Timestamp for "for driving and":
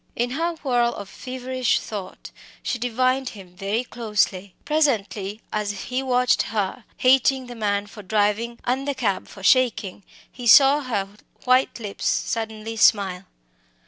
7.85-8.87